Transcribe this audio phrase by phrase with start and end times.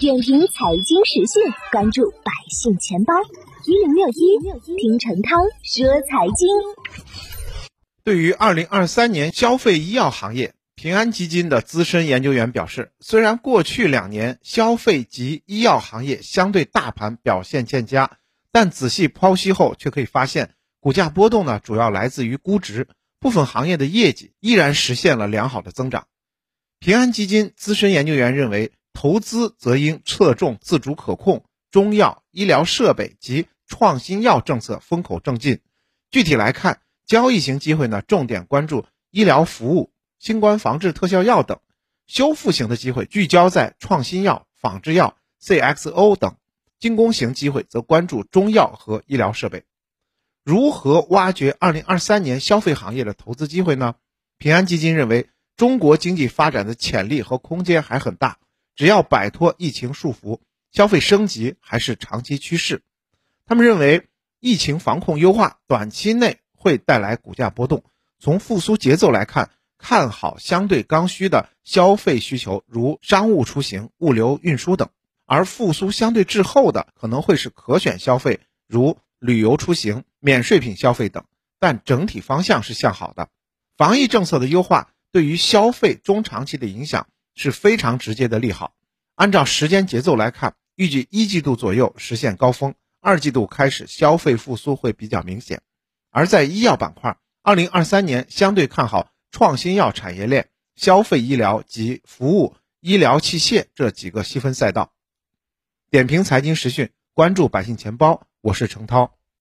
[0.00, 3.14] 点评财经时讯，关注百姓钱包
[3.64, 6.48] 一零六一，听陈涛说财经。
[8.02, 18.18] 对于二零二三年消费医药行业，平安基金的资深研究员表示，虽然过去两年消费及医药行业相对大盘表现欠佳，
[18.50, 22.88] 但仔细剖析后却可以发现，股价波动呢主要来自于估值，
[23.20, 26.08] 部分行业的业绩依然实现了良好的增长。
[26.80, 28.72] 平安基金资深研究员认为。
[29.00, 35.60] 投资则应侧重自主可控、中药、医疗设备及创新药政策风口正劲。
[36.10, 41.58] 具体来看，交易型机会呢，重点关注医疗服务、新冠防治特效药等；
[42.08, 46.32] 修复型的机会聚焦在创新药、仿制药、CXO 等；
[46.80, 49.62] 进攻型机会则关注中药和医疗设备。
[50.42, 53.94] 如何挖掘2023年消费行业的投资机会呢？
[54.38, 58.38] 平安基金认为，中国经济发展的潜力和空间还很大。
[58.78, 60.38] 只要摆脱疫情束缚，
[60.70, 62.84] 消费升级还是长期趋势。
[63.44, 64.06] 他们认为，
[64.38, 67.82] 疫情防控优化短期内会带来股价波动。
[68.20, 74.86] 从复苏节奏来看，看好相对刚需的消费需求，如商务出行、物流运输等；
[75.26, 81.24] 而复苏相对滞后的，可能会是可选消费，如旅游出行、免税品消费等。
[81.58, 83.28] 但整体方向是向好的。
[83.76, 87.08] 防疫政策的优化对于消费中长期的影响。
[87.40, 88.74] 是非常直接的利好。
[89.18, 95.60] 按照时间节奏来看，预计一季度左右实现高峰，二季度开始消费复苏会比较明显。
[96.10, 104.92] 而在医药板块，二零二三年相对看好创新药产业链、消费医疗及服务医疗器械这几个细分赛道。
[105.90, 109.17] 点评财经时讯，关注百姓钱包，我是程涛。